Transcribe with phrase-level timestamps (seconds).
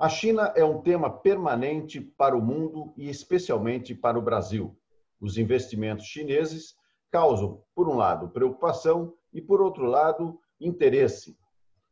[0.00, 4.78] A China é um tema permanente para o mundo e especialmente para o Brasil.
[5.20, 6.76] Os investimentos chineses
[7.10, 11.36] causam, por um lado, preocupação e, por outro lado, interesse.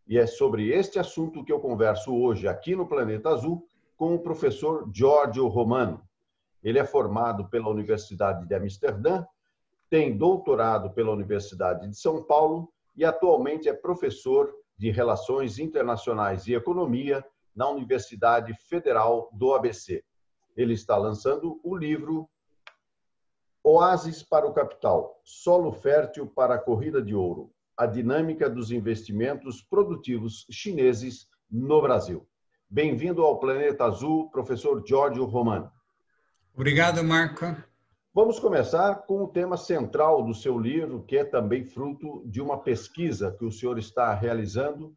[0.06, 3.66] E é sobre este assunto que eu converso hoje aqui no Planeta Azul
[3.96, 6.00] com o professor Giorgio Romano.
[6.62, 9.26] Ele é formado pela Universidade de Amsterdã,
[9.90, 16.54] tem doutorado pela Universidade de São Paulo e atualmente é professor de Relações Internacionais e
[16.54, 17.24] Economia
[17.56, 20.04] na Universidade Federal do ABC.
[20.54, 22.28] Ele está lançando o livro
[23.64, 29.62] Oásis para o Capital, Solo Fértil para a Corrida de Ouro, a dinâmica dos investimentos
[29.62, 32.28] produtivos chineses no Brasil.
[32.68, 35.72] Bem-vindo ao Planeta Azul, professor Giorgio Romano.
[36.54, 37.56] Obrigado, Marco.
[38.14, 42.58] Vamos começar com o tema central do seu livro, que é também fruto de uma
[42.58, 44.96] pesquisa que o senhor está realizando,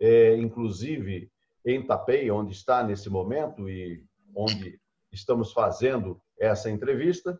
[0.00, 1.30] é, inclusive
[1.70, 4.02] em Tapei, onde está nesse momento e
[4.34, 4.80] onde
[5.12, 7.38] estamos fazendo essa entrevista,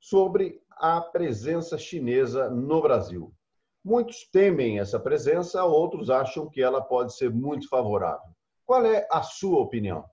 [0.00, 3.32] sobre a presença chinesa no Brasil.
[3.84, 8.34] Muitos temem essa presença, outros acham que ela pode ser muito favorável.
[8.64, 10.04] Qual é a sua opinião?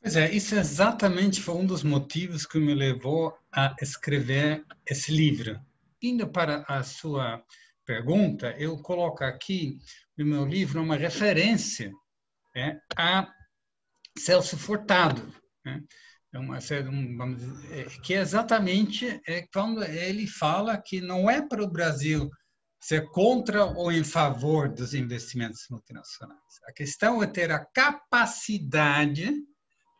[0.00, 5.60] Pois é, isso exatamente foi um dos motivos que me levou a escrever esse livro.
[6.02, 7.42] Indo para a sua
[7.84, 9.78] pergunta, eu coloco aqui
[10.16, 11.92] no meu livro uma referência
[12.60, 13.28] é, a
[14.18, 15.22] Celso Furtado,
[15.64, 15.82] né?
[16.32, 21.42] é uma, um, dizer, é, que é exatamente é quando ele fala que não é
[21.42, 22.30] para o Brasil
[22.80, 26.40] ser contra ou em favor dos investimentos multinacionais.
[26.66, 29.34] A questão é ter a capacidade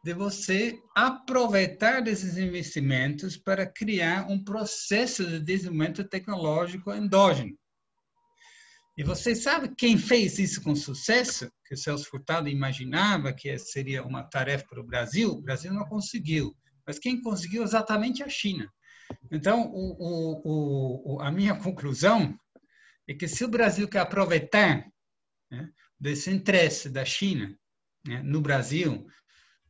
[0.03, 7.55] de você aproveitar desses investimentos para criar um processo de desenvolvimento tecnológico endógeno.
[9.01, 11.51] E você sabe quem fez isso com sucesso?
[11.65, 15.31] Que o Celso Furtado imaginava que seria uma tarefa para o Brasil.
[15.31, 16.55] O Brasil não conseguiu.
[16.87, 18.71] Mas quem conseguiu exatamente a China.
[19.33, 22.39] Então, o, o, o, a minha conclusão
[23.09, 24.87] é que se o Brasil quer aproveitar
[25.51, 27.59] né, desse interesse da China
[28.07, 29.07] né, no Brasil,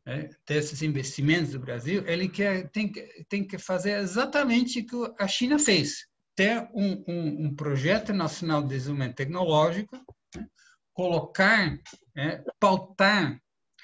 [0.05, 2.91] né, desses investimentos do Brasil, ele quer, tem,
[3.29, 6.10] tem que fazer exatamente o que a China fez.
[6.41, 9.95] Ter um, um, um projeto nacional de desenvolvimento tecnológico,
[10.35, 10.47] né,
[10.95, 11.79] colocar,
[12.17, 13.39] é, pautar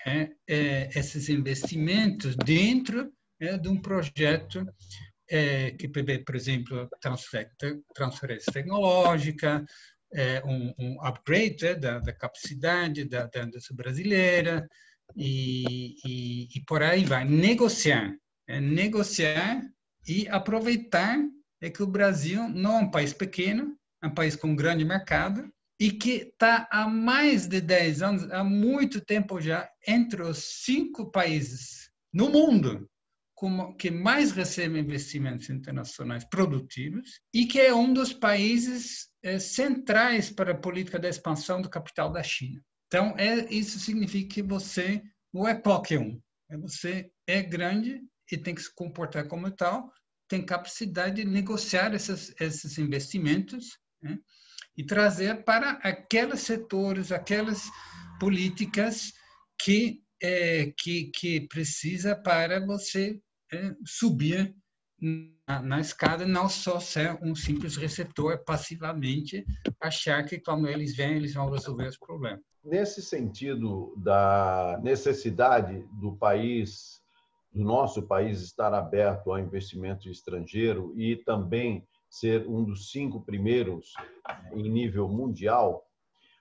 [0.06, 4.66] é, é, esses investimentos dentro é, de um projeto
[5.28, 6.88] é, que prevê, por exemplo,
[7.94, 9.62] transferência tecnológica,
[10.14, 14.66] é, um, um, upgrade da, da, capacidade da, da indústria brasileira
[15.14, 17.22] e, e, e, por aí vai.
[17.22, 18.16] Negociar,
[18.48, 19.60] negociar
[20.08, 21.18] e aproveitar
[21.60, 24.84] é que o Brasil não é um país pequeno, é um país com um grande
[24.84, 30.62] mercado e que está há mais de 10 anos, há muito tempo já, entre os
[30.64, 32.88] cinco países no mundo
[33.78, 40.52] que mais recebe investimentos internacionais produtivos e que é um dos países é, centrais para
[40.52, 42.62] a política de expansão do capital da China.
[42.86, 45.02] Então, é, isso significa que você
[45.34, 46.18] não é qualquer um.
[46.50, 48.00] É, você é grande
[48.32, 49.92] e tem que se comportar como tal,
[50.28, 54.19] tem capacidade de negociar esses, investimentos né,
[54.76, 57.64] e trazer para aqueles setores, aquelas
[58.19, 59.12] políticas
[59.59, 63.20] que é, que, que precisa para você
[63.53, 64.54] é, subir
[65.47, 69.44] na, na, escada, não só ser um simples receptor passivamente,
[69.81, 72.41] achar que quando eles vêm, eles vão resolver os problemas.
[72.65, 77.00] Nesse sentido da necessidade do país,
[77.64, 83.94] nosso país, estar aberto ao investimento estrangeiro e também ser um dos cinco primeiros
[84.52, 85.86] em nível mundial,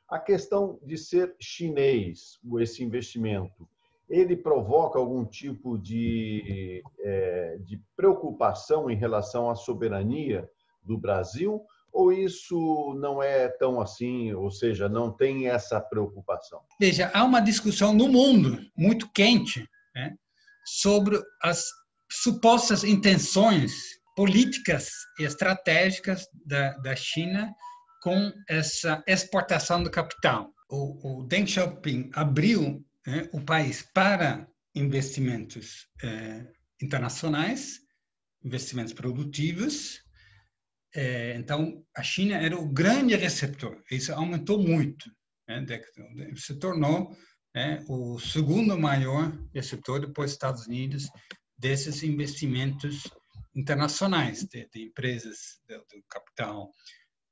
[0.10, 3.68] a questão de ser chinês, esse investimento,
[4.10, 10.48] ele provoca algum tipo de, é, de preocupação em relação à soberania
[10.84, 11.62] do Brasil?
[11.92, 16.62] Ou isso não é tão assim, ou seja, não tem essa preocupação?
[16.80, 20.16] Veja, há uma discussão no mundo muito quente né,
[20.66, 21.66] sobre as
[22.12, 23.72] supostas intenções
[24.16, 24.90] políticas
[25.20, 27.54] e estratégicas da, da China
[28.02, 30.54] com essa exportação do capital.
[30.70, 36.46] O, o Deng Xiaoping abriu né, o país para investimentos é,
[36.82, 37.80] internacionais,
[38.44, 40.02] investimentos produtivos.
[40.94, 43.84] É, então, a China era o grande receptor.
[43.92, 45.10] Isso aumentou muito.
[45.48, 45.66] Né,
[46.36, 47.16] se tornou
[47.56, 51.10] né, o segundo maior receptor depois dos Estados Unidos
[51.58, 53.10] desses investimentos
[53.56, 56.70] internacionais de, de empresas do, do capital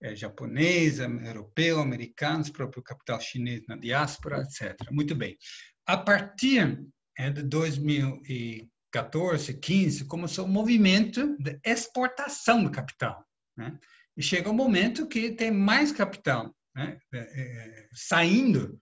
[0.01, 4.77] é, japonês, europeu, americano, próprio capital chinês na diáspora, etc.
[4.91, 5.37] Muito bem.
[5.85, 6.81] a partir
[7.17, 13.25] é, de 2014, 15, começou o movimento de exportação do capital.
[13.57, 13.77] Né?
[14.15, 16.97] E chega um momento que tem mais capital né?
[17.13, 18.81] é, saindo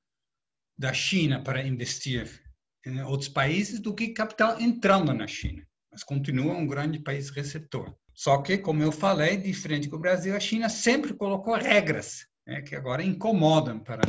[0.82, 2.42] da China para investir
[2.84, 5.64] em outros países do que capital entrando na China.
[5.92, 7.96] Mas continua um grande país receptor.
[8.16, 12.76] Só que, como eu falei, diferente do Brasil, a China sempre colocou regras né, que
[12.76, 14.02] agora incomodam para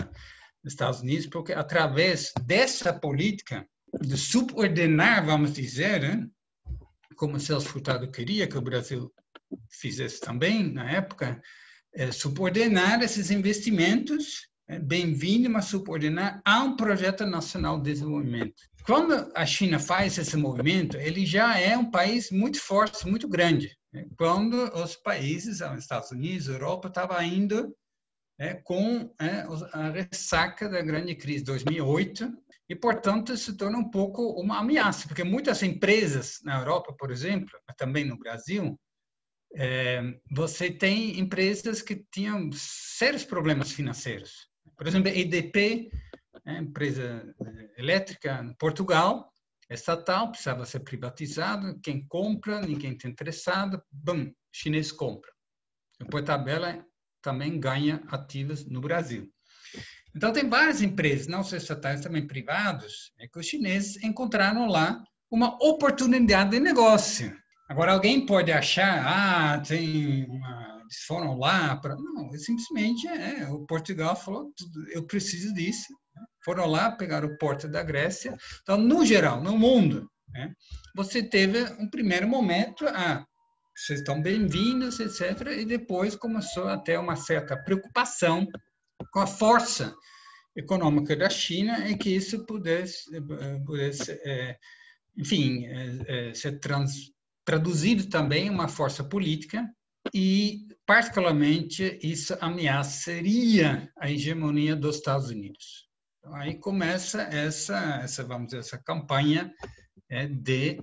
[0.65, 3.69] os Estados Unidos, porque através dessa política
[4.01, 6.27] de subordinar, vamos dizer, né,
[7.17, 9.13] como Celso Furtado queria que o Brasil
[9.69, 11.39] fizesse também na época,
[11.95, 14.49] é, subordinar esses investimentos,
[14.83, 18.63] bem-vindo, mas subordinar a um projeto nacional de desenvolvimento.
[18.85, 23.77] Quando a China faz esse movimento, ele já é um país muito forte, muito grande.
[23.93, 24.07] Né?
[24.17, 27.75] Quando os países, os Estados Unidos, Europa, estavam indo
[28.39, 32.33] é, com é, a ressaca da grande crise de 2008
[32.69, 37.51] e, portanto, se torna um pouco uma ameaça, porque muitas empresas na Europa, por exemplo,
[37.77, 38.79] também no Brasil,
[39.55, 44.51] é, você tem empresas que tinham sérios problemas financeiros.
[44.77, 45.91] Por exemplo, a EDP,
[46.47, 47.35] é, empresa
[47.77, 49.33] elétrica em Portugal,
[49.71, 55.31] estatal, precisava ser privatizado, quem compra, ninguém está interessado, bum, chinês compra.
[55.99, 56.85] Depois tabela
[57.23, 59.33] também ganha ativos no Brasil.
[60.15, 65.03] Então, tem várias empresas, não só estatais, também privados, é que os chineses encontraram lá
[65.31, 67.35] uma oportunidade de negócio.
[67.69, 70.62] Agora, alguém pode achar, ah, tem uma,
[70.93, 71.97] eles foram lá para.
[71.97, 74.53] Não, simplesmente é, o Portugal falou,
[74.93, 75.89] eu preciso disso.
[76.45, 78.37] Foram lá, pegaram o porto da Grécia.
[78.63, 80.53] Então, no geral, no mundo, né,
[80.95, 83.25] você teve um primeiro momento, ah,
[83.75, 85.47] vocês estão bem-vindos, etc.
[85.59, 88.47] E depois começou a ter uma certa preocupação
[89.11, 89.95] com a força
[90.55, 93.11] econômica da China e que isso pudesse,
[93.65, 94.59] pudesse é,
[95.17, 96.93] enfim, é, é, ser trans,
[97.45, 99.67] traduzido também uma força política
[100.13, 105.89] e, particularmente, isso ameaçaria a hegemonia dos Estados Unidos.
[106.19, 109.53] Então, aí começa essa, essa, vamos dizer, essa campanha
[110.11, 110.81] é, de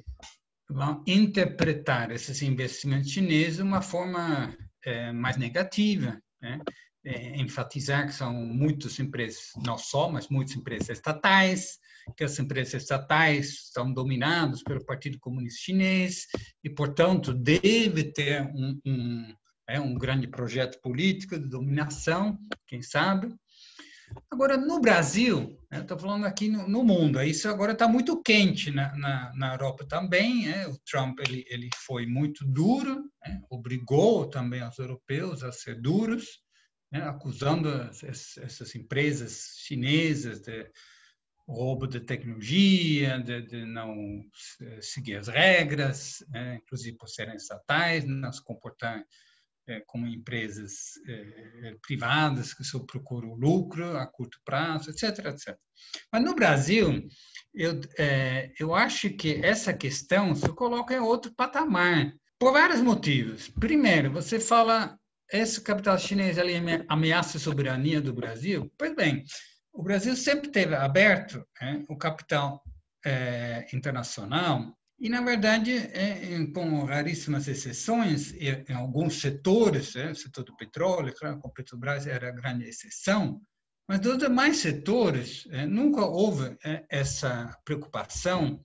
[1.07, 6.59] interpretar esses investimentos chineses de uma forma é, mais negativa, né?
[7.05, 11.79] é, enfatizar que são muitas empresas, não só, mas muitas empresas estatais,
[12.17, 16.25] que as empresas estatais estão dominadas pelo Partido Comunista Chinês
[16.63, 19.33] e, portanto, deve ter um, um,
[19.69, 22.37] é, um grande projeto político de dominação,
[22.67, 23.33] quem sabe,
[24.31, 28.71] Agora, no Brasil, né, estou falando aqui no, no, mundo, isso agora está muito quente
[28.71, 30.47] na, na, na Europa também.
[30.47, 30.67] Né?
[30.67, 33.41] O Trump ele, ele foi muito duro, né?
[33.49, 36.41] obrigou também os europeus a ser duros,
[36.91, 40.69] acusando as, essas empresas chinesas de
[41.47, 44.21] roubo de tecnologia, de, de não
[44.81, 46.23] seguir as regras,
[46.57, 49.03] inclusive por serem estatais, não se comportar é,
[49.87, 55.57] como empresas é, privadas que só procuram lucro a curto prazo, etc, etc.
[56.11, 57.07] Mas no Brasil,
[57.53, 63.49] eu, é, eu acho que essa questão se coloca em outro patamar, por vários motivos.
[63.49, 64.97] Primeiro, você fala,
[65.31, 66.53] esse capital chinês ali
[66.87, 68.71] ameaça a soberania do Brasil?
[68.77, 69.23] Pois bem,
[69.73, 72.63] o Brasil sempre teve aberto é, o capital
[73.05, 80.43] é, internacional e, na verdade, é, com raríssimas exceções, em alguns setores, é, o setor
[80.43, 83.41] do petróleo, claro, com o Petrobras era a grande exceção,
[83.87, 88.63] mas dos demais setores, é, nunca houve é, essa preocupação.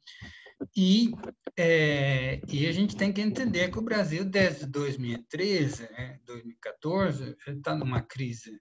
[0.77, 1.13] E,
[1.57, 5.89] é, e a gente tem que entender que o Brasil, desde 2013,
[6.27, 8.61] 2014, está numa crise,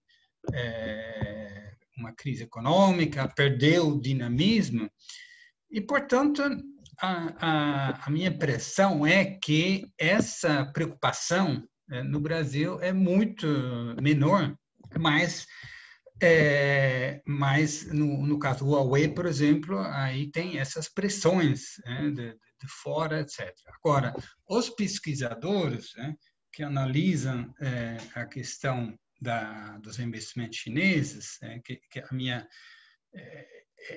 [0.53, 4.89] é, uma crise econômica, perdeu o dinamismo,
[5.69, 6.43] e, portanto,
[6.99, 13.47] a, a, a minha impressão é que essa preocupação é, no Brasil é muito
[14.01, 14.55] menor,
[14.97, 15.45] mas
[16.21, 22.31] é, mas no, no, caso do Huawei, por exemplo, aí tem essas pressões né, de,
[22.31, 23.53] de, fora, etc.
[23.83, 24.13] Agora,
[24.47, 26.15] os pesquisadores né,
[26.51, 32.47] que analisam é, a questão da, dos investimentos chineses, é, que, que, a minha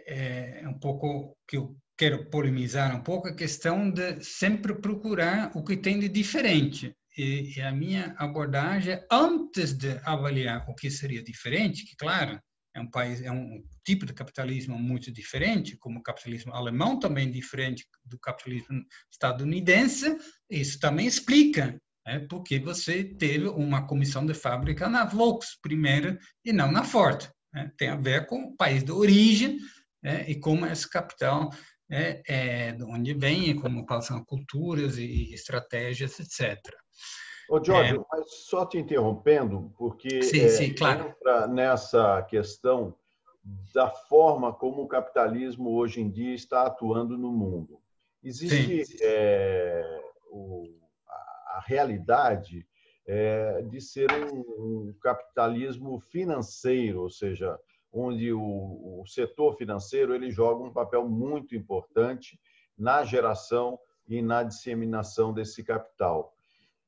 [0.06, 5.64] é, um pouco que eu quero polemizar um pouco a questão de sempre procurar o
[5.64, 6.94] que tem de diferente.
[7.16, 12.38] E, e, a minha abordagem, antes de avaliar o que seria diferente, que claro,
[12.74, 17.30] é um país, é um tipo de capitalismo muito diferente, como o capitalismo alemão também
[17.30, 20.14] diferente do capitalismo estadunidense,
[20.50, 26.52] isso também explica né, porque você teve uma comissão de fábrica na Volks primeiro e
[26.52, 27.26] não na Ford.
[27.50, 27.72] Né?
[27.78, 29.58] Tem a ver com o país de origem,
[30.04, 31.50] é, e como esse capital
[31.90, 36.61] é, é de onde vem, como passam culturas e estratégias, etc.
[37.49, 38.00] Ô, Jorge, é...
[38.11, 41.09] mas só te interrompendo, porque sim, é, sim, claro.
[41.09, 42.95] entra nessa questão
[43.73, 47.81] da forma como o capitalismo hoje em dia está atuando no mundo.
[48.23, 50.00] Existe é,
[50.31, 50.66] o,
[51.09, 52.66] a, a, realidade
[53.07, 54.40] é, de ser um,
[54.88, 57.57] um, capitalismo financeiro, ou seja,
[57.96, 62.38] onde o, o setor financeiro ele joga um papel muito importante
[62.76, 66.34] na geração e na disseminação desse capital.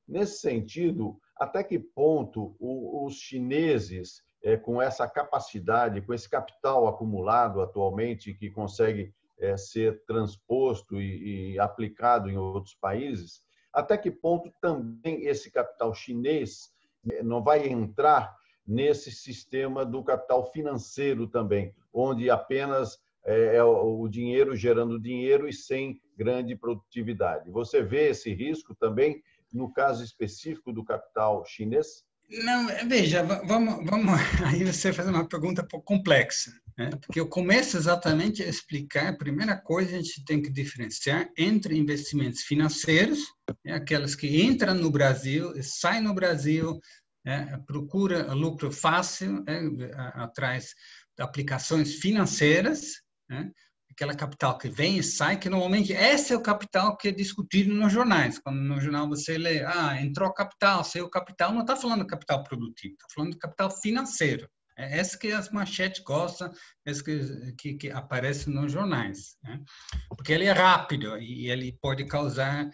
[0.06, 7.60] Nesse sentido, até que ponto os chineses, é, com essa capacidade, com esse capital acumulado
[7.60, 15.24] atualmente, que consegue é, ser transposto e, aplicado em outros países, até que ponto também
[15.26, 16.72] esse capital chinês
[17.10, 18.38] é, não vai entrar
[18.68, 26.00] nesse sistema do capital financeiro também, onde apenas é o dinheiro gerando dinheiro e sem
[26.16, 27.50] grande produtividade.
[27.50, 29.22] Você vê esse risco também
[29.52, 32.04] no caso específico do capital chinês?
[32.30, 36.90] Não, veja, vamos, vamos aí você faz uma pergunta um pouco complexa, né?
[37.06, 39.08] porque eu começo exatamente a explicar.
[39.08, 43.20] A primeira coisa a gente tem que diferenciar entre investimentos financeiros,
[43.64, 43.72] né?
[43.72, 46.78] aquelas que entram no Brasil saem no Brasil,
[47.25, 47.60] né?
[47.66, 49.60] procura lucro fácil, né?
[50.14, 50.75] atrás
[51.16, 53.50] de aplicações financeiras, né?
[53.90, 57.75] aquela capital que vem e sai, que normalmente esse é o capital que é discutido
[57.75, 58.38] nos jornais.
[58.38, 62.94] Quando no jornal você lê, ah, entrou capital, saiu capital, não está falando capital produtivo,
[62.94, 64.48] está falando capital financeiro.
[64.76, 66.52] É esse que as manchetes gostam,
[66.87, 69.37] esse que, que, que aparece nos jornais.
[69.42, 69.60] Né?
[70.16, 72.70] Porque ele é rápido e ele pode causar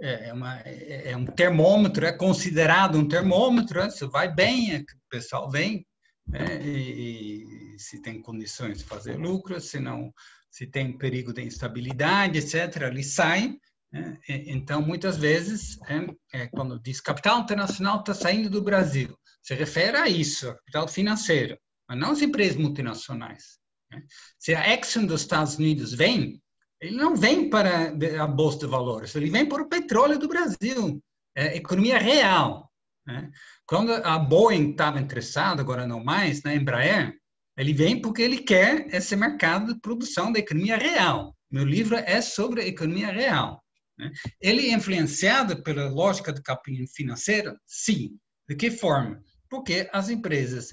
[0.00, 3.90] é, é uma, é, é um termômetro, é considerado um termômetro, né?
[3.90, 5.86] se vai bem, é, o pessoal vem,
[6.26, 6.60] né?
[6.62, 10.12] e, e, se tem condições de fazer lucro, se não
[10.50, 13.56] se tem perigo de instabilidade, etc., ele sai.
[13.92, 14.18] Né?
[14.28, 19.96] Então, muitas vezes, é, é, quando diz capital internacional está saindo do Brasil, se refere
[19.96, 21.58] a isso, capital financeiro,
[21.88, 23.58] mas não as empresas multinacionais.
[23.90, 24.02] Né?
[24.38, 26.40] Se a Exxon dos Estados Unidos vem,
[26.80, 31.02] ele não vem para a Bolsa de Valores, ele vem para o petróleo do Brasil,
[31.36, 32.70] é economia real.
[33.06, 33.30] Né?
[33.66, 37.14] Quando a Boeing estava interessada, agora não mais, na Embraer,
[37.56, 41.36] ele vem porque ele quer esse mercado de produção da economia real.
[41.50, 43.62] Meu livro é sobre a economia real.
[43.98, 44.10] Né?
[44.40, 47.56] Ele é influenciado pela lógica do capital financeiro?
[47.66, 48.18] Sim.
[48.48, 49.22] De que forma?
[49.48, 50.70] Porque as empresas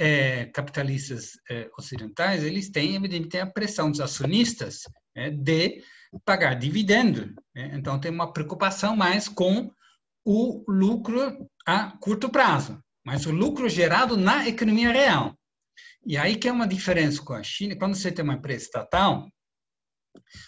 [0.00, 4.82] é, capitalistas é, ocidentais, eles têm, evidentemente, a pressão dos acionistas
[5.14, 5.82] de
[6.24, 7.34] pagar dividendo.
[7.54, 7.72] Né?
[7.74, 9.70] Então, tem uma preocupação mais com
[10.24, 15.36] o lucro a curto prazo, mas o lucro gerado na economia real.
[16.04, 17.76] E aí que é uma diferença com a China.
[17.76, 19.28] Quando você tem uma empresa estatal,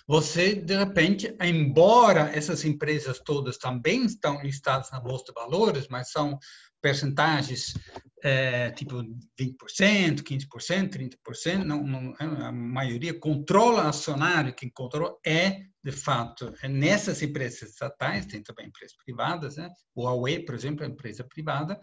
[0.06, 6.10] você, de repente, embora essas empresas todas também estão listadas na Bolsa de Valores, mas
[6.10, 6.38] são
[6.80, 7.74] percentagens
[8.22, 9.02] é, tipo
[9.38, 10.90] 20%, 15%,
[11.26, 17.70] 30%, não, não, a maioria controla acionário, quem controla é, de fato, é nessas empresas
[17.70, 19.68] estatais, tem também empresas privadas, né?
[19.94, 21.78] o Huawei, por exemplo, é uma empresa privada,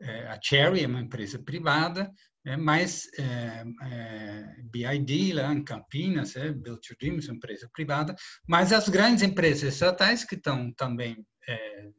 [0.00, 2.12] é, a Cherry é uma empresa privada,
[2.44, 8.14] é, mas é, é, BID lá em Campinas, é, Build Dreams, uma empresa privada,
[8.46, 11.90] mas as grandes empresas estatais que estão também é, é,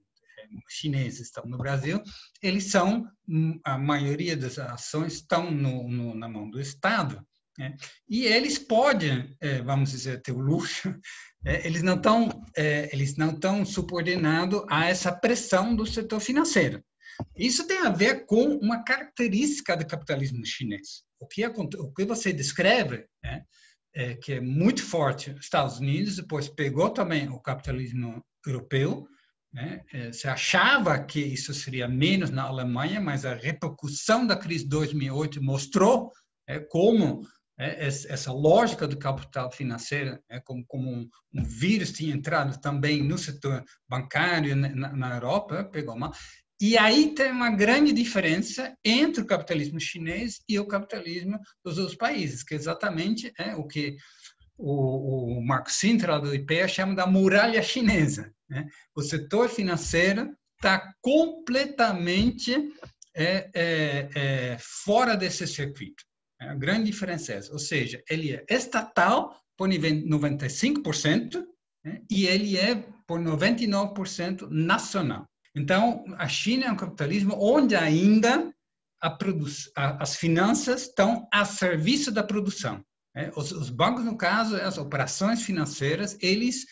[0.68, 2.02] chineses estão no Brasil,
[2.42, 3.06] eles são
[3.64, 7.26] a maioria das ações estão no, no, na mão do Estado.
[7.58, 7.76] Né?
[8.08, 10.94] E eles podem, é, vamos dizer, ter o luxo,
[11.46, 12.44] eles não estão
[12.92, 16.84] eles não estão subordinados a essa pressão do setor financeiro.
[17.36, 21.04] Isso tem a ver com uma característica do capitalismo chinês.
[21.20, 23.44] O que, o que você descreve, né,
[23.94, 29.08] é, que é muito forte nos Estados Unidos, depois pegou também o capitalismo europeu,
[29.56, 34.66] né, é, se achava que isso seria menos na Alemanha, mas a repercussão da crise
[34.66, 36.12] de 2008 mostrou
[36.46, 37.22] é, como
[37.58, 43.02] é, essa lógica do capital financeiro, é, como, como um, um, vírus tinha entrado também
[43.02, 46.12] no setor bancário na, na Europa, pegou mal.
[46.60, 51.98] E aí tem uma grande diferença entre o capitalismo chinês e o capitalismo dos outros
[51.98, 53.96] países, que exatamente é o que
[54.58, 58.34] o, o Marco Sintra do IPEA chama da muralha chinesa.
[58.50, 58.68] Né?
[58.96, 62.74] O setor financeiro está completamente
[63.16, 66.04] é, é, é, fora desse circuito.
[66.40, 67.52] É a grande diferença é essa.
[67.52, 71.46] Ou seja, ele é estatal por 95%
[71.84, 72.02] né?
[72.10, 72.76] e ele é
[73.08, 75.26] por 99% nacional.
[75.56, 78.54] Então, a China é um capitalismo onde ainda
[79.02, 79.18] a
[79.76, 82.84] a, as finanças estão a serviço da produção.
[83.16, 86.66] É, os, os, bancos, no caso, as operações financeiras, eles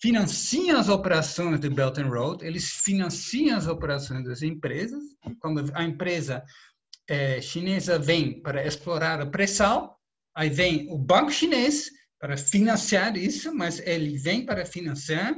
[0.00, 5.02] financiam as operações do Belt and Road, eles financiam as operações das empresas.
[5.40, 6.44] Quando a empresa
[7.08, 9.98] é, chinesa vem para explorar o pré-sal,
[10.36, 11.90] aí vem o banco chinês
[12.20, 15.34] para financiar isso, mas ele vem para financiar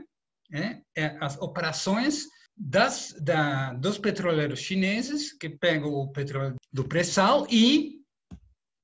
[0.52, 7.46] é, é, as operações das, da, dos petroleiros chineses que pegam o petróleo do pré-sal
[7.48, 7.99] e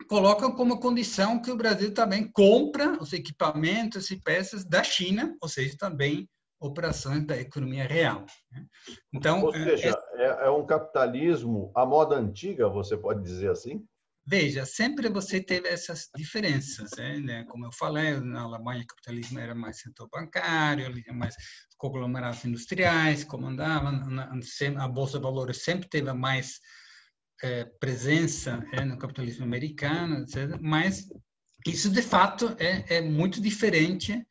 [0.08, 5.48] colocam como condição que o Brasil também compra os equipamentos e peças da China, ou
[5.48, 6.28] seja, também
[6.60, 8.24] operações da economia real.
[8.50, 8.66] Né?
[9.12, 13.84] Então, ou seja, é, é, é um capitalismo à moda antiga, você pode dizer assim?
[14.28, 17.18] Veja, sempre você teve essas diferenças, né?
[17.18, 17.44] né?
[17.44, 21.36] Como eu falei, na Alemanha o capitalismo era mais setor bancário, mais
[21.76, 23.88] conglomerados industriais, comandava,
[24.78, 26.58] a Bolsa de Valores sempre teve mais
[27.42, 30.58] é, presença é, no capitalismo americano, etc.
[30.60, 31.08] Mas
[31.66, 34.24] isso, de fato, é, é muito diferente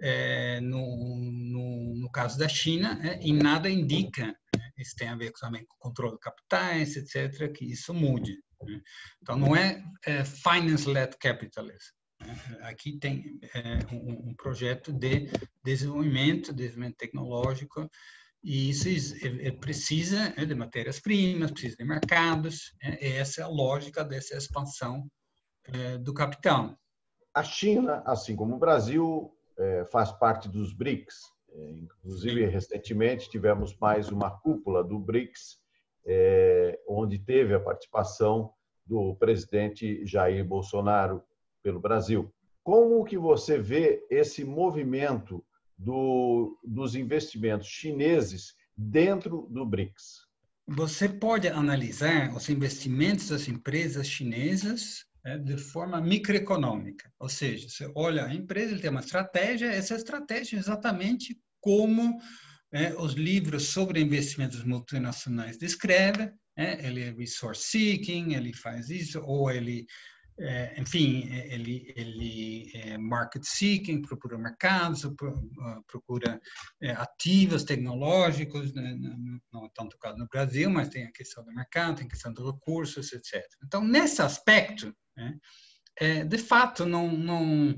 [0.00, 4.70] é, no, no, no, caso da China é, e nada indica, né?
[4.78, 8.36] isso tem a ver também com o controle de capitais, etc., que isso mude.
[8.62, 8.80] Né?
[9.22, 11.92] Então, não é, é finance-led capitalism.
[12.20, 12.58] Né?
[12.62, 15.30] Aqui tem é, um, um, projeto de
[15.62, 17.88] desenvolvimento, desenvolvimento tecnológico,
[18.44, 18.88] e isso
[19.58, 22.74] precisa né, de matérias-primas, precisa de mercados.
[22.82, 22.98] Né?
[23.00, 25.10] Essa é a lógica dessa expansão
[25.64, 26.78] é, do capital.
[27.32, 31.32] A China, assim como o Brasil, é, faz parte dos BRICS.
[31.56, 35.58] Inclusive, recentemente tivemos mais uma cúpula do BRICS,
[36.04, 38.52] é, onde teve a participação
[38.84, 41.22] do presidente Jair Bolsonaro
[41.62, 42.30] pelo Brasil.
[42.62, 45.42] Como que você vê esse movimento
[45.76, 50.24] do, dos investimentos chineses dentro do BRICS?
[50.66, 57.90] Você pode analisar os investimentos das empresas chinesas é, de forma microeconômica, ou seja, você
[57.94, 62.18] olha a empresa, ele tem uma estratégia, essa estratégia é exatamente como
[62.72, 69.20] é, os livros sobre investimentos multinacionais descrevem, é, ele é resource seeking, ele faz isso,
[69.22, 69.86] ou ele,
[70.38, 76.40] é, enfim, ele, ele é market seeking, procura mercados, ah, procura
[76.82, 78.96] é, ativos tecnológicos, né,
[79.52, 82.32] não é tanto caso no Brasil, mas tem a questão do mercado, tem a questão
[82.32, 83.44] dos recursos, etc.
[83.64, 85.38] Então, nesse aspecto, né,
[86.00, 87.76] é, de fato, não, não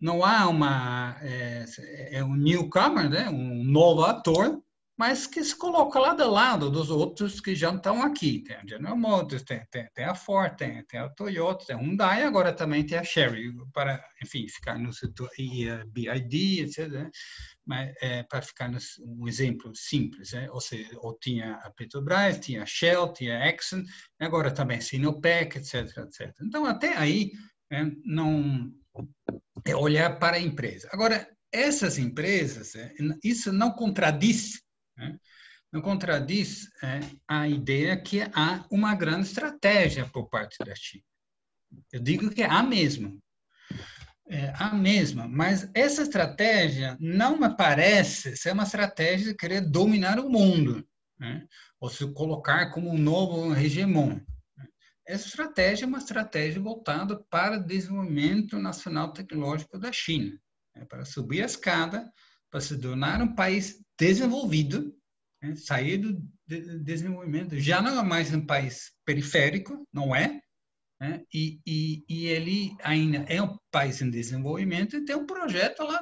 [0.00, 1.64] não há uma é,
[2.10, 4.62] é, um newcomer, né, um novo ator,
[4.96, 8.44] mas que se coloca lado a lado dos outros que já estão aqui.
[8.44, 11.78] Tem a General Motors, tem, tem, tem a Ford, tem, tem, a Toyota, tem a
[11.78, 16.88] Hyundai, agora também tem a Chery, para, enfim, ficar no setor, e a BID, etc.
[16.88, 17.10] Né?
[17.66, 20.48] Mas, é, para ficar no, um exemplo simples, né?
[20.50, 23.82] ou seja, ou tinha a Petrobras, tinha a Shell, tinha a Exxon,
[24.20, 26.32] agora também Sinopec, etc, etc.
[26.40, 27.32] Então, até aí,
[27.72, 28.72] é, não
[29.64, 30.88] é olhar para a empresa.
[30.92, 34.60] Agora, essas empresas, é, isso não contradiz,
[34.96, 35.18] né?
[35.72, 41.02] não contradiz é, a ideia que há uma grande estratégia por parte da China.
[41.92, 43.20] Eu digo que há mesmo.
[44.26, 50.18] É, a mesma, mas essa estratégia não me parece ser uma estratégia de querer dominar
[50.18, 50.86] o mundo,
[51.18, 51.46] né?
[51.78, 54.18] ou se colocar como um novo hegemon.
[55.06, 60.32] Essa estratégia é uma estratégia voltada para o desenvolvimento nacional tecnológico da China,
[60.74, 62.10] né, para subir a escada,
[62.54, 64.94] para se tornar um país desenvolvido,
[65.42, 67.58] né, sair do de desenvolvimento.
[67.58, 70.40] Já não é mais um país periférico, não é,
[71.00, 75.82] né, e, e, e, ele ainda é um país em desenvolvimento e tem um projeto
[75.82, 76.00] lá,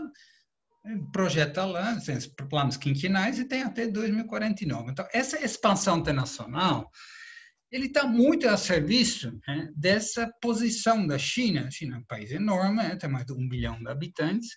[1.10, 2.18] projeta lá, tem
[2.50, 4.90] planos quinquenais e tem até 2049.
[4.90, 6.90] Então, essa expansão internacional
[7.70, 11.66] ele está muito a serviço né, dessa posição da China.
[11.66, 14.50] A China é um país enorme, né, tem mais de um bilhão de habitantes,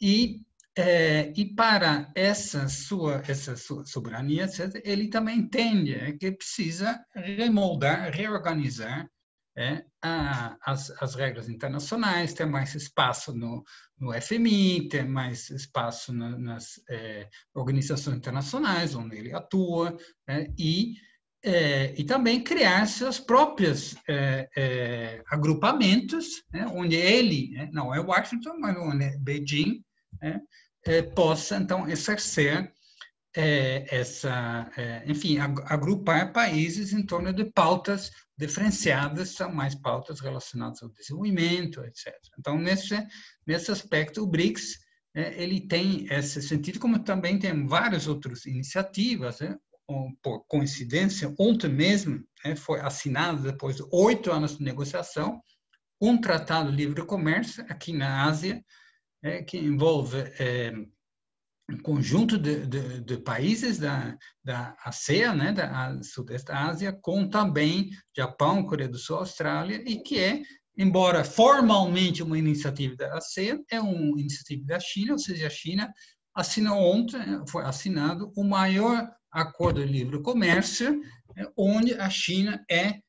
[0.00, 0.40] e,
[0.76, 7.04] é, e para essa sua, essa sua soberania, etc., ele também entende é, que precisa
[7.14, 9.08] remoldar, reorganizar
[9.56, 13.64] é, a, as, as, regras internacionais, ter mais espaço no,
[13.98, 19.96] no FMI, ter mais espaço na, nas é, organizações internacionais onde ele atua,
[20.28, 20.94] é, e
[21.42, 23.94] é, e também criar seus próprios
[25.30, 29.82] agrupamentos, né, onde ele, né, não é Washington, mas onde é Beijing,
[30.20, 30.40] né,
[30.84, 32.72] é, possa então exercer
[33.36, 40.82] é, essa, é, enfim, agrupar países em torno de pautas diferenciadas, são mais pautas relacionadas
[40.82, 42.14] ao desenvolvimento, etc.
[42.38, 42.96] Então, nesse,
[43.46, 44.78] nesse aspecto, o BRICS
[45.14, 49.56] ele tem esse sentido, como também tem várias outras iniciativas, né?
[50.22, 55.42] por coincidência, ontem mesmo né, foi assinado, depois de oito anos de negociação,
[56.00, 58.64] um tratado de livre comércio aqui na Ásia,
[59.22, 60.72] é, que envolve é,
[61.70, 67.90] um conjunto de, de, de, países da, da ASEAN, né, da Sudeste Ásia, com também
[68.16, 70.42] Japão, Coreia do Sul, Austrália, e que é,
[70.76, 75.92] embora formalmente uma iniciativa da ASEAN, é uma iniciativa da China, ou seja, a China
[76.34, 81.00] assinou ontem, foi assinado o maior acordo de livre comércio,
[81.36, 83.00] é, onde a China é,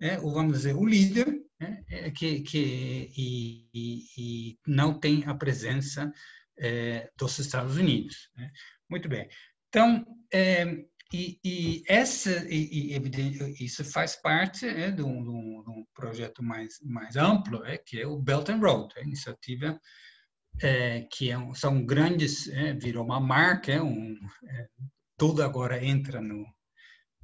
[0.00, 5.34] é vamos dizer, o líder, né, é, que, que e, e, e, não tem a
[5.34, 6.12] presença
[6.58, 8.30] é, dos Estados Unidos.
[8.36, 8.50] Né?
[8.88, 9.28] Muito bem.
[9.68, 10.64] Então, é,
[11.12, 16.78] e, e, essa, e, e, isso faz parte é, de, um, de, um, projeto mais,
[16.82, 19.80] mais amplo, é, que é o Belt and Road, a iniciativa
[20.62, 24.16] é, que é, são grandes, é, virou uma marca, um,
[25.16, 26.44] tudo agora entra no,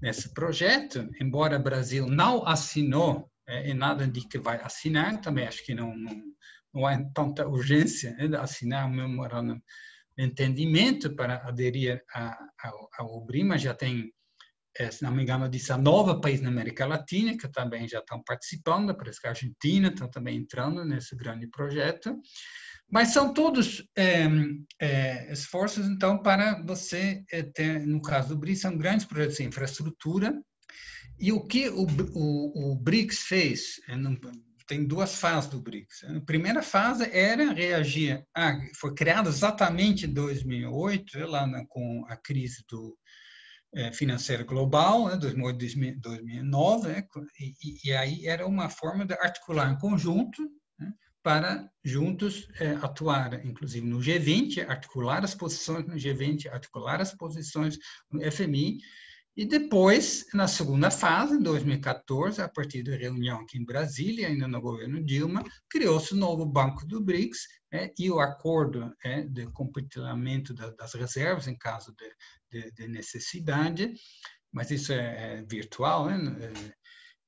[0.01, 5.65] nesse projeto, embora o Brasil não assinou, é, nada de que vai assinar, também acho
[5.65, 6.23] que não, não,
[6.73, 9.61] não há tanta urgência né, de assinar um memorando
[10.17, 12.03] de entendimento para aderir
[12.63, 14.13] ao, ao BRIMA, já tem,
[14.79, 18.97] é, se não me engano, 19 países na América Latina que também já estão participando,
[18.97, 22.21] parece que a Argentina está também entrando nesse grande projeto,
[22.91, 24.27] mas são todos é,
[24.81, 29.45] é, esforços, então, para você é, ter, no caso do BRICS, são grandes projetos de
[29.45, 30.35] infraestrutura.
[31.21, 33.81] E o que o, o, o BRICS fez,
[34.67, 36.05] tem duas fases do BRICS.
[36.05, 42.17] A primeira fase era reagir, a, foi criado exatamente em 2008, lá na, com a
[42.17, 42.97] crise do,
[43.75, 47.05] é, financeira global, né, 2008, 2009, né,
[47.39, 50.43] e, e, aí era uma forma de articular em conjunto
[50.79, 57.15] né, para juntos é, atuar, inclusive no G20, articular as posições no G20, articular as
[57.15, 57.79] posições
[58.11, 58.79] no FMI,
[59.41, 64.47] e depois, na segunda fase, em 2014, a partir da reunião aqui em Brasília, ainda
[64.47, 69.47] no governo Dilma, criou-se o novo Banco do BRICS é, e o acordo é, de
[69.47, 73.95] compartilhamento da, das reservas em caso de, de, de necessidade,
[74.53, 76.19] mas isso é, é virtual, né?
[76.43, 76.75] É,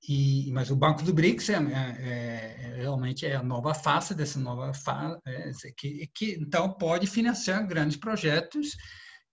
[0.06, 4.38] e, mas o Banco do BRICS é, é, é, realmente é a nova face dessa
[4.38, 8.76] nova fase, é, que, que então pode financiar grandes projetos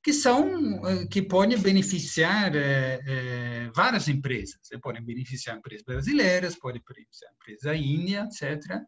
[0.09, 6.81] que são eh, que podem beneficiar é, é, várias empresas, podem beneficiar empresas brasileiras, podem
[6.81, 8.81] beneficiar empresas da Índia, etc.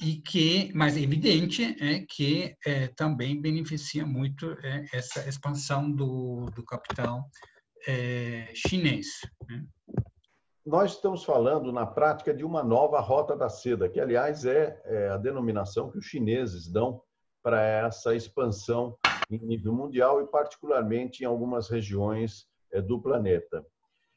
[0.00, 4.56] E que, mas é evidente é que é, também beneficia muito
[4.92, 7.24] essa expansão do, do capital
[8.52, 9.06] chinês.
[9.48, 9.64] Né?
[10.66, 15.08] nós estamos falando, na prática, de uma nova rota da seda, que, aliás, é, é
[15.08, 17.00] a denominação que os chineses dão
[17.42, 18.96] para essa expansão
[19.34, 23.64] em nível mundial e, particularmente, em algumas regiões é, do planeta.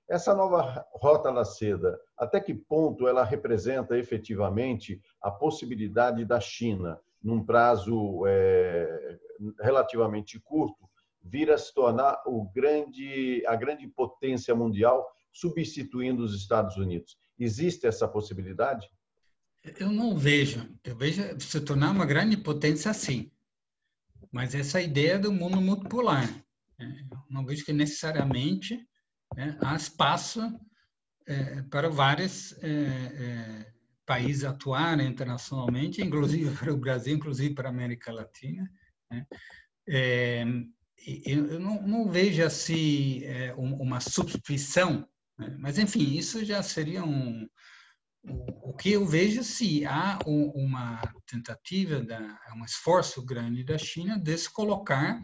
[0.08, 7.00] Essa nova rota da seda, até que ponto ela representa efetivamente a possibilidade da China,
[7.24, 9.18] num prazo é,
[9.62, 10.88] relativamente curto,
[11.24, 12.22] vir a se tornar
[12.54, 17.18] grande, a grande potência mundial substituindo os Estados Unidos.
[17.38, 18.88] Existe essa possibilidade?
[19.80, 20.70] Eu não vejo.
[20.84, 23.32] Eu vejo se tornar uma grande potência sim.
[24.36, 26.28] Mas essa ideia do mundo multipolar.
[26.78, 27.08] Né?
[27.30, 28.78] Não vejo que necessariamente
[29.36, 30.42] né, há espaço
[31.26, 33.74] é, para vários é, é,
[34.06, 38.70] países atuarem internacionalmente, inclusive para o Brasil, inclusive para a América Latina.
[39.10, 39.26] Né?
[39.88, 40.44] É,
[41.26, 45.56] eu não, não, vejo assim é, uma substituição né?
[45.60, 47.48] Mas, enfim, isso já seria um.
[48.62, 54.38] O, que eu vejo se há uma tentativa, da, um esforço grande da China de
[54.38, 55.22] se colocar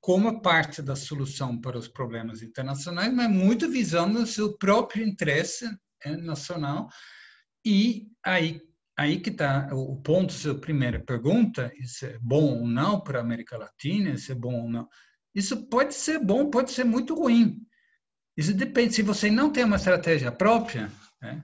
[0.00, 5.68] como parte da solução para os problemas internacionais, mas muito visando o seu próprio interesse
[6.04, 6.88] é, nacional.
[7.64, 8.60] E aí,
[8.96, 13.22] aí que está o ponto, sua primeira pergunta, isso é bom ou não para a
[13.22, 14.88] América Latina, isso é bom ou não.
[15.34, 17.60] Isso pode ser bom, pode ser muito ruim.
[18.36, 18.94] Isso depende.
[18.94, 21.42] Se você não tem uma estratégia própria, né,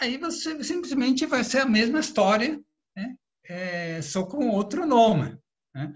[0.00, 2.60] aí você simplesmente vai ser a mesma história,
[2.96, 5.38] né, é, só com outro nome,
[5.74, 5.94] né,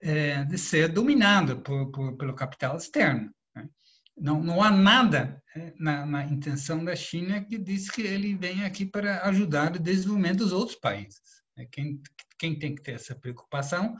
[0.00, 3.32] é, de ser dominado por, por, pelo capital externo.
[3.54, 3.68] Né.
[4.16, 8.64] Não, não há nada é, na, na, intenção da China que diz que ele vem
[8.64, 11.42] aqui para ajudar o desenvolvimento dos outros países.
[11.56, 11.66] Né.
[11.70, 12.00] Quem,
[12.38, 13.96] quem tem que ter essa preocupação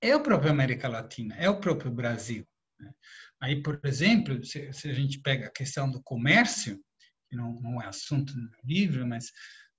[0.00, 2.46] é a própria América Latina, é o próprio Brasil.
[2.78, 2.92] Né.
[3.40, 6.80] Aí, por exemplo, se, se, a gente pega a questão do comércio,
[7.28, 9.30] que não, não é assunto no livro, mas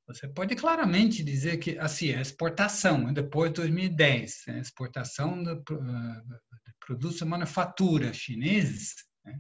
[0.08, 5.56] você pode claramente dizer que assim, a exportação, né, depois de 2010, a exportação de,
[5.56, 8.94] de produtos de manufatura chineses,
[9.26, 9.38] né,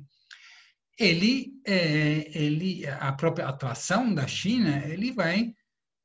[1.00, 5.54] ele, é, ele, a própria atuação da China, ele vai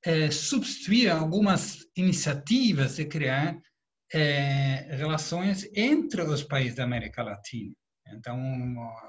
[0.05, 3.59] é, substituir algumas iniciativas de criar
[4.13, 7.73] é, relações entre os países da América Latina.
[8.15, 8.39] Então,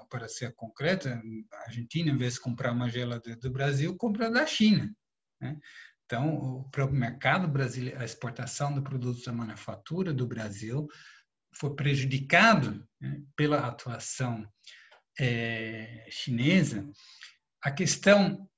[0.10, 4.46] para ser concreto, a Argentina, em vez de comprar uma geladeira do Brasil, compra da
[4.46, 4.94] China.
[5.42, 5.58] Né?
[6.06, 10.88] Então, o próprio mercado brasileiro, a exportação de produtos da manufatura do Brasil
[11.56, 14.48] foi prejudicado né, pela atuação
[15.20, 16.90] é, chinesa.
[17.62, 18.50] A questão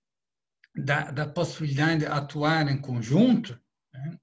[0.75, 3.60] da, da, possibilidade de atuar em conjunto,
[3.93, 4.17] né?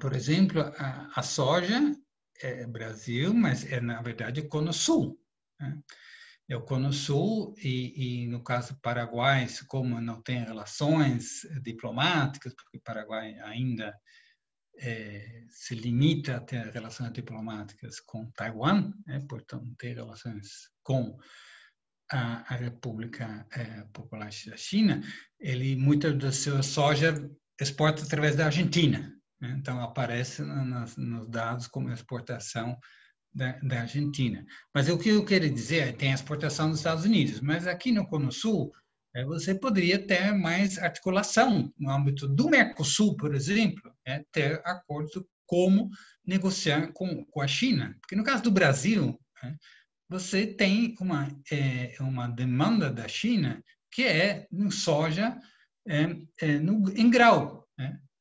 [0.00, 1.80] por exemplo, a, a soja
[2.42, 5.18] é Brasil, mas é na verdade o Cono Sul.
[5.60, 5.78] Né?
[6.48, 12.78] É o Cono Sul e, e, no caso Paraguai, como não tem relações diplomáticas, porque
[12.78, 13.96] Paraguai ainda
[14.76, 19.24] é, se limita a ter relações diplomáticas com Taiwan, né?
[19.28, 21.16] portanto tem relações com
[22.10, 25.00] a, a República é, Popular da China,
[25.38, 29.14] ele muita da sua soja exporta através da Argentina.
[29.42, 29.56] Né?
[29.58, 32.78] Então, aparece nos, dados como exportação
[33.34, 34.46] da, da, Argentina.
[34.72, 37.90] Mas o que eu quero dizer é tem a exportação dos Estados Unidos, mas aqui
[37.90, 38.72] no Cono Sul,
[39.14, 45.22] é, você poderia ter mais articulação no âmbito do Mercosul, por exemplo, é, ter acordos
[45.44, 45.90] como
[46.24, 47.96] negociar com, com a China.
[48.00, 49.54] Porque no caso do Brasil, é,
[50.08, 55.38] você tem uma, é, uma demanda da China que é soja
[55.86, 57.62] é, é, no, em grau.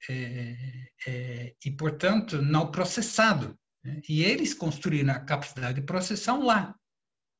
[0.09, 0.87] Né?
[1.07, 3.57] É, é, e, portanto, não processado.
[3.83, 4.01] Né?
[4.07, 6.75] E eles construíram a capacidade de processão lá.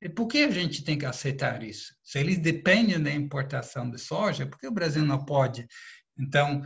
[0.02, 1.94] E por que a gente tem que aceitar isso?
[2.04, 5.68] Se eles dependem da importação de soja, por que o Brasil não pode,
[6.18, 6.64] então,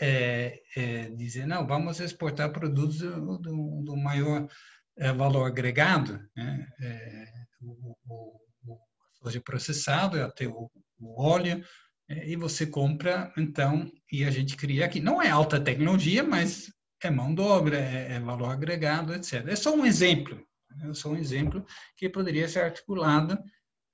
[0.00, 4.48] é, é, dizer, não, vamos exportar produtos do, do, do maior
[4.96, 6.68] é, valor agregado, né?
[6.80, 8.78] É, o, o, o,
[9.22, 11.64] soja processado, até o, o óleo, é,
[12.08, 15.00] e você compra, então, e a gente cria aqui.
[15.00, 19.46] Não é alta tecnologia, mas é mão de obra, é, é valor agregado, etc.
[19.46, 20.42] É só um exemplo,
[20.82, 21.64] é só um exemplo
[21.96, 23.38] que poderia ser articulado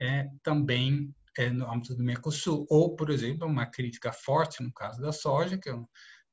[0.00, 2.66] é, também é, no âmbito do Mercosul.
[2.70, 5.70] Ou, por exemplo, uma crítica forte no caso da soja, que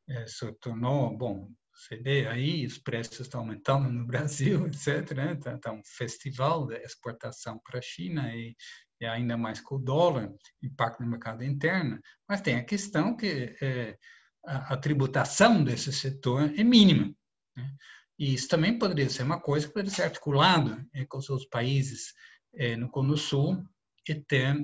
[0.08, 5.12] é, se tornou, bom, você vê aí, os preços estão aumentando no Brasil, etc.
[5.15, 5.36] Né?
[5.36, 8.56] Tá, tá um festival de exportação para a China e
[9.02, 13.56] e ainda mais com o dólar, impacto no mercado interno, mas tem a questão que
[13.60, 13.98] é,
[14.46, 17.12] a, a, tributação desse setor é mínima.
[17.58, 17.76] Né?
[18.20, 21.50] E isso também poderia ser uma coisa que poderia ser articulado é, com os outros
[21.50, 22.14] países
[22.54, 23.66] é, no Cono Sul
[24.08, 24.56] e ter,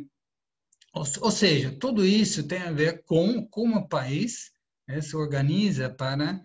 [0.94, 4.52] ou, seja, tudo isso tem a ver com como o país
[4.88, 6.40] né, se organiza para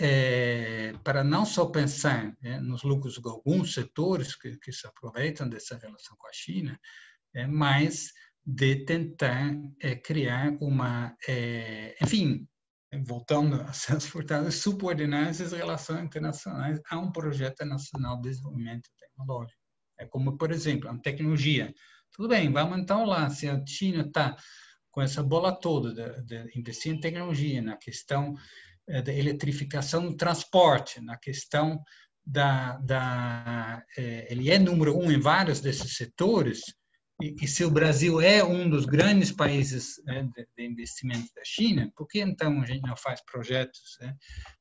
[0.00, 5.48] é, para não só pensar né, nos lucros de alguns setores que, que se aproveitam
[5.48, 6.76] dessa relação com a China,
[7.34, 8.12] é, mas
[8.46, 12.46] de tentar é, criar uma, é, enfim,
[13.06, 19.58] voltando a Celso Furtado, subordinar essas relações internacionais a um projeto nacional de desenvolvimento tecnológico.
[19.98, 21.72] É como, por exemplo, a tecnologia.
[22.12, 24.36] Tudo bem, vamos então lá, se a China está
[24.90, 28.34] com essa bola toda de, de, investir em tecnologia, na questão
[28.88, 31.82] é, da eletrificação do transporte, na questão
[32.24, 36.62] da, da é, ele é número um em vários desses setores,
[37.20, 41.42] e, e, se o Brasil é um dos grandes países né, de, de, investimento da
[41.44, 44.16] China, por que então a gente não faz projetos né,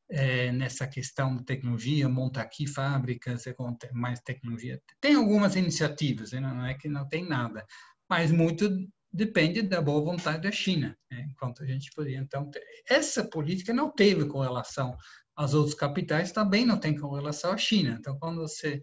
[0.10, 3.56] é, nessa questão de tecnologia, monta aqui fábricas é,
[3.92, 4.80] mais tecnologia?
[5.02, 7.66] Tem algumas iniciativas, né, não é que não tem nada,
[8.08, 8.70] mas muito
[9.12, 12.64] depende da boa vontade da China, né, enquanto a gente poderia então ter.
[12.88, 14.96] Essa política não teve correlação
[15.36, 17.98] aos outros capitais, também não tem correlação à China.
[18.00, 18.82] Então, quando você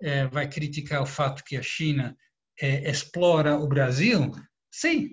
[0.00, 2.16] é, vai criticar o fato que a China
[2.60, 4.32] é, explora o Brasil,
[4.70, 5.10] sim,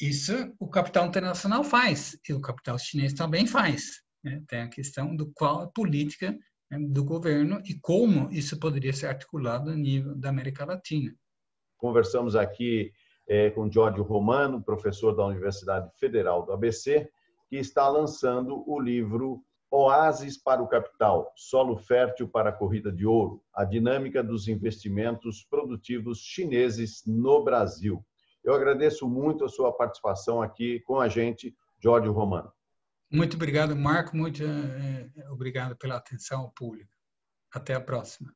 [0.00, 4.02] isso o capital internacional faz e o capital chinês também faz.
[4.22, 4.42] Né?
[4.46, 6.36] Tem a questão do qual a política
[6.70, 11.14] né, do governo e como isso poderia ser articulado a nível da América Latina.
[11.78, 12.92] Conversamos aqui
[13.28, 17.08] é, com Giorgio Romano, professor da Universidade Federal do ABC,
[17.48, 23.04] que está lançando o livro Oásis para o capital, solo fértil para a corrida de
[23.04, 28.04] ouro, a dinâmica dos investimentos produtivos chineses no Brasil.
[28.44, 32.52] Eu agradeço muito a sua participação aqui com a gente, Jorge Romano.
[33.10, 34.16] Muito obrigado, Marco.
[34.16, 36.90] Muito eh, obrigado pela atenção ao público.
[37.52, 38.32] Até a próxima.